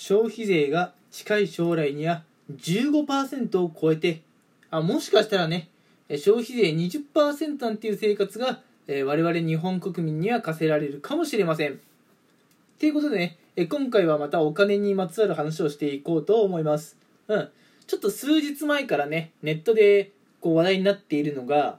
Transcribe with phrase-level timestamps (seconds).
[0.00, 2.22] 消費税が近い将来には
[2.56, 4.22] 15%を超えて
[4.70, 5.68] あもしかしたらね
[6.08, 11.78] 消費税20%なんていう生活が、えー、我々日本国民には課せられるかもしれません。
[12.80, 16.96] ということでね、え今回はまたお金にまつわる話をしていこうと思います。
[17.28, 17.48] うん。
[17.86, 20.10] ちょっと数日前からね、ネットで
[20.40, 21.78] こう話題になっているのが、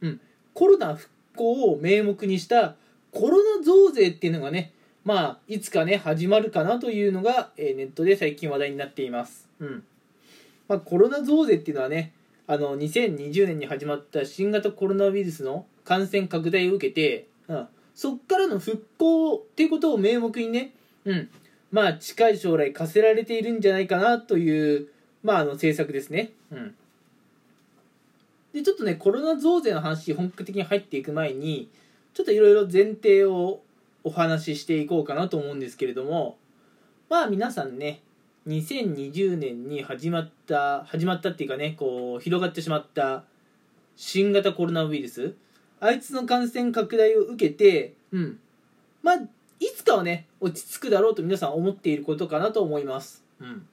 [0.00, 0.20] うん、
[0.54, 2.74] コロナ復興を名目にした
[3.12, 4.72] コロナ増税っていうのがね、
[5.08, 9.48] まあ、いつかね、始まるかなというのが、えー、ネットで最近話題になっています。
[9.58, 9.82] うん。
[10.68, 12.12] まあ、コロナ増税っていうのはね、
[12.46, 20.74] あの2020年に始まった新型コロナウイルスの感染拡大を受けて、うん、そっからの復興っていうことを名目にね、
[21.06, 21.30] うん、
[21.72, 24.88] まあ近い将来課せられているんじゃないかなという、
[25.22, 26.32] まあ、あの政策ですね。
[26.52, 26.74] うん、
[28.52, 31.70] でちょっとねコロナ増税の話本格的に入っていく前に
[32.12, 33.62] ちょっといろいろ前提を
[34.08, 36.38] お話ししていこうかなと思うんですけれども
[37.08, 38.02] まあ皆さんね
[38.46, 43.24] 2020年に始まった始まったっていうかねこう広がってしまった
[43.96, 45.34] 新型コロナウイルス
[45.80, 48.38] あいつの感染拡大を受けてうん。
[49.02, 49.16] まあ
[49.60, 53.24] いつかはね落ち着くだろうと皆さん思っていることかなと思います。
[53.40, 53.66] うん。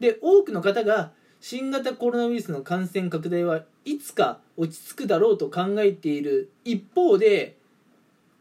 [0.00, 7.56] で多くの方が新型コロナウイルスの感染拡大はいつか落ち着くだろうと考えている一方で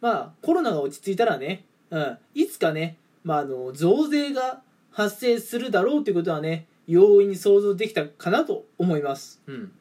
[0.02, 9.72] まあコロナが落ち着いたらね、うん、いつかね、まあ、あの増税が発生するだろうということはね容易に想像できたかなと思います、うん、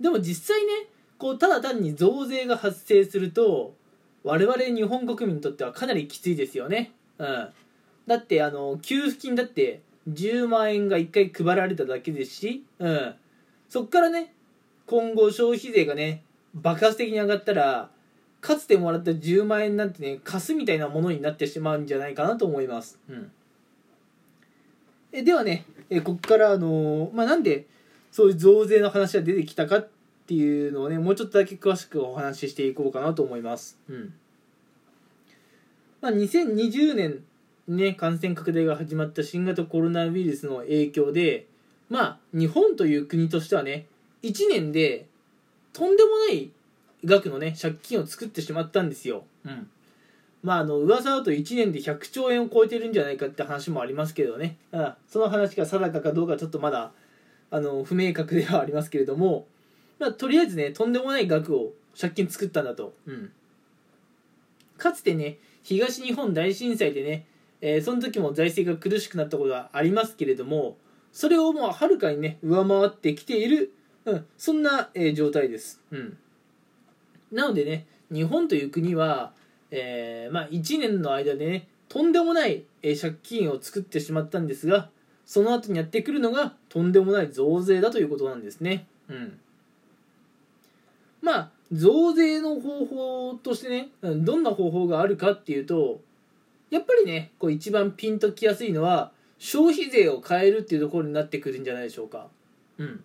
[0.00, 3.74] でも実際ねこうただ単に増税が発生すると
[4.22, 7.48] 我々日本国民にとってはかなりきついですよね、うん、
[8.06, 13.14] だってあの給付金だって10万円が1回配られただけですし、うん、
[13.68, 14.32] そっからね
[14.86, 16.22] 今後消費税がね
[16.54, 17.90] 爆発的に上がったら
[18.40, 23.30] かつてもらった10万円なんてね貸すみたいなものになってしまうんじゃないかなと思います、うん、
[25.12, 27.66] えではねえここからあのー、まあ、なんで
[28.12, 29.88] そういう増税の話が出てきたかっ
[30.26, 34.14] ていうのをねもうちょっとだけ詳しくお話ししていこうかなと思います、うん。
[36.00, 37.24] まあ、2020年
[37.66, 41.46] ね感染拡大が始まった新型コロナウイルスの影響で
[41.88, 43.86] まあ日本という国としてはね
[44.22, 45.06] 1年で
[45.72, 46.50] とんでもない
[47.04, 49.68] 額のね借金を作ってしまったんですよ、うん、
[50.42, 56.92] まああの噂だと1年で100兆円を超えてるんじゃないかって話もありますけどね、うん、その話が定かかどうかちょっとまだ
[57.50, 59.46] あの不明確ではありますけれども、
[59.98, 63.30] まあ、とりあえずねとんでもない額を借金作ったんだと、うん、
[64.76, 67.26] かつてね東日本大震災でね、
[67.60, 70.76] えー、その時も財政が苦しくなったことはありますけれども
[71.12, 73.72] それをもうはるかにね上回ってきている、
[74.04, 76.18] うん、そんな、えー、状態です、うん
[77.32, 79.32] なのでね日本という国は、
[79.70, 84.90] えー、まあ、1年の間でねとんでもない、借金を作ってしまったんですが
[85.24, 88.86] その後にやってくるのがとんでもない増税だということなんですね。
[89.08, 89.38] うん、
[91.20, 96.00] まあ増税の方法としてねどんな方法があるかっていうと
[96.70, 102.28] やっぱりねこう一番ピンときやすいのは消費税を変えるっていうところになってくるんじゃないでしょうか。
[102.78, 103.04] うん、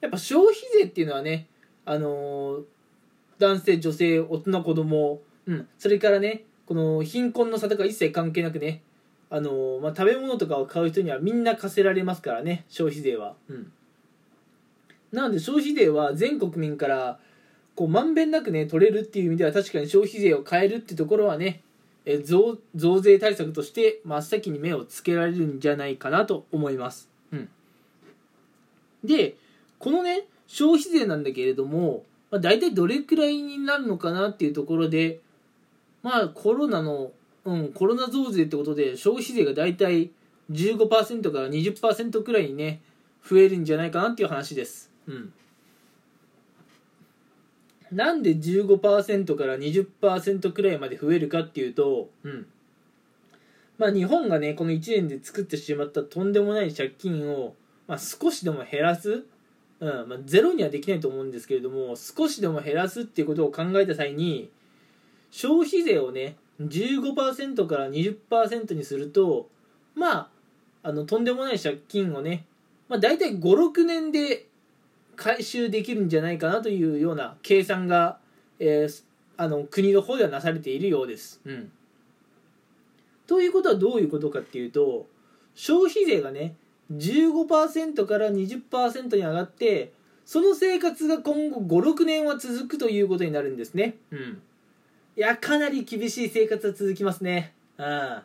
[0.00, 1.46] やっぱ消費税っていうのはね
[1.84, 2.62] あのー、
[3.42, 5.20] 男性女性大人子供。
[5.46, 5.68] うん。
[5.78, 8.82] それからねこの貧困の差とか一切関係なくね
[9.30, 13.34] あのまあ、食べ物とかを買う人にはみんな課せられますからね消費税は。
[13.48, 13.72] うん。
[15.10, 17.18] なので消費税は全国民から
[17.74, 21.62] こうまんべんなくね取れるっていう意味では確かに消費税を変えるってところはね
[22.04, 27.48] え増増税対策として真っ先に目をつけられるんじゃないかなと思います、うん、
[29.04, 29.36] で
[29.78, 35.20] このね消費税なんだけれどもまあ、大体どれくらいになるのかなっていうところで、
[36.02, 37.12] まあコロナの、
[37.44, 40.10] うん、コロナ増税ってことで消費税が大体
[40.50, 42.80] 15%から20%くらいにね、
[43.22, 44.90] 増えるんじゃないかなっていう話です。
[45.06, 45.32] うん。
[47.92, 52.46] なんで15%から20%くらいまで増えるかっていうと、うん。
[53.76, 57.54] まあ日本がね、この1年で作ってしまったとんでもない借金を、
[57.86, 59.26] まあ、少しでも減らす
[59.82, 64.48] うんまあ、ゼロにはできないと思うんですけれども少しでも減らすっていうことを考えた際に
[65.32, 69.48] 消費税をね15%から20%にすると
[69.96, 70.28] まあ
[70.84, 72.44] あのとんでもない借金をね、
[72.88, 74.46] まあ、大体56年で
[75.16, 78.18] 回収できるんじゃないかなというような計算が、
[78.60, 79.04] えー、
[79.36, 81.40] あの国の方ではなされているようです。
[81.44, 81.72] うん、
[83.26, 85.06] ということはどういうことかっていうと
[85.56, 86.54] 消費税がね
[86.90, 89.92] 15%から20%に上がって
[90.24, 93.96] その生活が今後56年は続くということになるんですね。
[94.10, 94.42] うん。
[95.16, 97.54] いやかなり厳しい生活は続きますね。
[97.78, 98.22] うん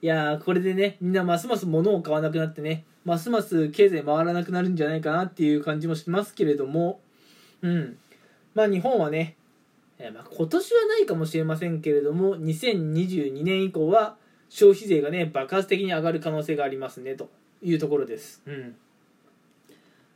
[0.00, 7.00] いやーこれでねみんなますます物を買わなくなってねますます経済回らなくなるんじゃないかなっていう感じもしますけれども。
[7.62, 7.98] うん。
[8.54, 9.36] まあ日本はね、
[9.98, 14.16] えーまあ、今年はないかもしれませんけれども2022年以降は
[14.48, 17.30] 消費税がね爆発的に上がる可能性がありますねと
[17.62, 18.74] いうところです、うん、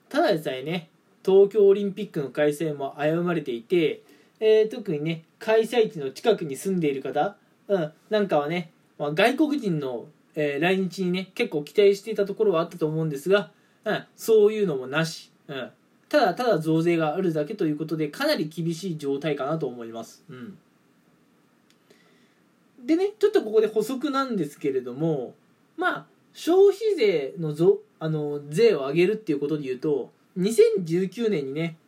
[0.08, 0.88] ただでさえね
[1.24, 4.02] 東京オリンピックの開催も危ぶまれていて、
[4.38, 7.36] えー特にね開催地の近くに住んでいる方、
[7.68, 10.06] うん、なんかはね、まあ、外国人の、
[10.36, 13.50] えー来日にね結構期待していたところはあったと思うんですが、
[13.84, 15.70] うん、そういうのもなし、うん、
[16.08, 20.58] ただただ増税があるだけということでかなり厳しい状態かなと思います、うん、
[22.84, 25.34] でねちょっとここで補足なんですけれども
[25.76, 31.78] まあ消費税のぞあの税を上げるっていうことで言うと2019年にね、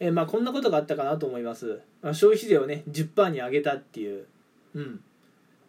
[0.00, 4.24] えーまあ、こんなことがあったかなと思います、まあ、消費税をね10%に上げたっていう。
[4.74, 5.00] うん。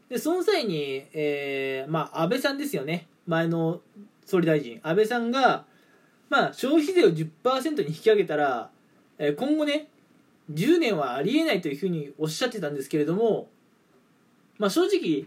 [0.08, 3.08] でその際に、えーまあ、安倍さんですよね。
[3.28, 3.82] 前の
[4.26, 4.80] 総理大臣。
[4.84, 5.66] 安倍さんが、
[6.30, 8.70] まあ、消費税を10%に引き上げたら、
[9.18, 9.90] えー今後ね
[10.54, 13.50] 10年はありえないというふうにおっしゃってたんですけれども、
[14.60, 15.26] まあ、正直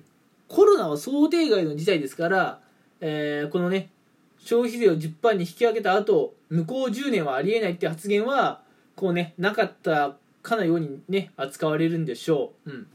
[0.49, 2.61] コロナは想定外の事態ですから、
[3.01, 3.91] えーこのね
[4.39, 8.61] 消費税を10%に引き上げた後向こう10年はありえないって発言は
[8.95, 12.87] こうねなかったかのようにね扱われるんでしょう、うん、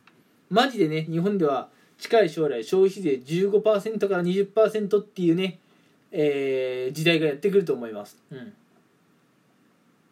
[0.49, 1.67] マジでね日本では
[1.97, 5.59] 近い将来消費税15%から20%っていうね、
[6.11, 8.53] えー時代がやってくると思います、うん、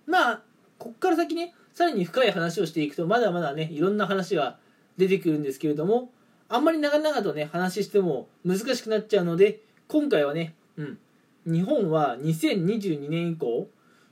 [0.06, 0.42] まあ
[0.78, 4.58] こっから先ねさらに深い話をしていくとまだまだねいろんな話が
[4.98, 6.12] 出てくるんですけれども
[6.50, 10.98] あんまり長々とね話しても難しくなっちゃうので今回はね、うん、
[11.46, 13.68] 日本は2022年以降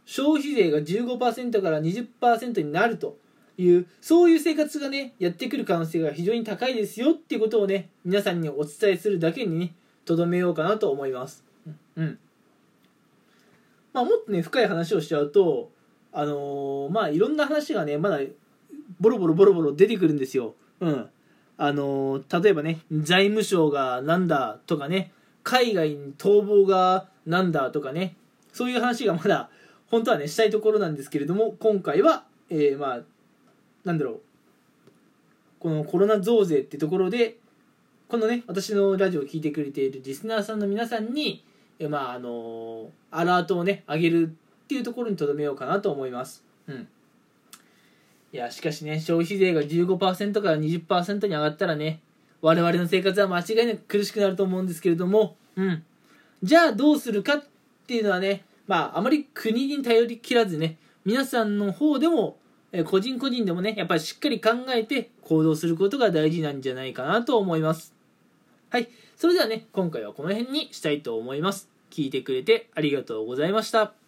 [0.06, 3.18] 消費税が15%から20%になると
[3.60, 11.44] いうそういう生活がねやってくる可能性が非常に高いですよっていうことをね皆さんにお伝えするだけにねとどめようかなと思います。
[11.96, 12.18] うん。
[13.94, 15.70] まあもっとね深い話をしちゃうと
[16.12, 18.20] あのーまあいろんな話がねまだ
[19.00, 20.56] ボロボロボロボロ出てくるんですよ。
[20.80, 21.10] うん。
[21.58, 25.12] あのー例えばね財務省がなんだとかね
[25.48, 28.18] 海外に逃亡がなんだとかね
[28.52, 29.50] そういう話がまだ
[29.90, 33.00] 本当はねしたいところなんですけれども今回は、えーまあ
[33.86, 34.22] なんだろう。
[35.60, 37.38] このコロナ増税ってところで
[38.10, 41.46] このね私のラジオを聞いてくれているリスナーさんの皆さんに、
[41.80, 44.28] えまああのアラートをね上げる
[44.64, 46.44] っていうところにとどめようかなと思います。
[46.68, 46.90] うん。
[48.34, 52.02] いやしかしね消費税が15%から20%に上がったらね
[52.42, 55.84] 我々の生活は間違いなく苦しくなると思うんですけれども、うん、
[56.44, 57.44] じゃあどうするかっ
[57.88, 62.38] ていうのはね、まあ、あまり国に頼りきらずね皆さんの方でも
[62.72, 67.94] え個人個人でもねやっぱりしっかり考えて行動することが大事なんじゃないかなと思います。
[68.70, 68.90] はい。
[69.16, 71.70] それではね今回はこの辺にしたいと思います。
[71.90, 74.07] 聞いてくれてありがとうございました。